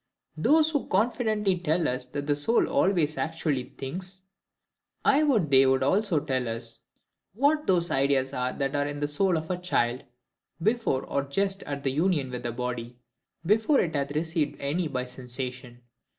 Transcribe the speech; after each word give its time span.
Those 0.35 0.71
who 0.71 0.79
so 0.79 0.85
confidently 0.87 1.59
tell 1.59 1.87
us 1.87 2.07
that 2.07 2.25
the 2.25 2.35
soul 2.35 2.65
always 2.67 3.19
actually 3.19 3.75
thinks, 3.77 4.23
I 5.05 5.21
would 5.21 5.51
they 5.51 5.67
would 5.67 5.83
also 5.83 6.19
tell 6.19 6.47
us, 6.49 6.79
what 7.35 7.67
those 7.67 7.91
ideas 7.91 8.33
are 8.33 8.51
that 8.51 8.75
are 8.75 8.87
in 8.87 8.99
the 8.99 9.07
soul 9.07 9.37
of 9.37 9.51
a 9.51 9.59
child, 9.59 10.01
before 10.59 11.03
or 11.03 11.21
just 11.25 11.61
at 11.67 11.83
the 11.83 11.91
union 11.91 12.31
with 12.31 12.41
the 12.41 12.51
body, 12.51 12.97
before 13.45 13.79
it 13.79 13.93
hath 13.93 14.13
received 14.15 14.59
any 14.59 14.87
by 14.87 15.05
sensation. 15.05 15.83